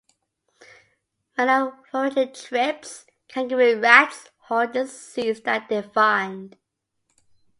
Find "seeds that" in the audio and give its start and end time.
4.87-5.69